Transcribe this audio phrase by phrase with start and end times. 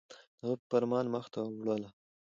[0.39, 1.89] د هغه په فرمان مخ ته وړله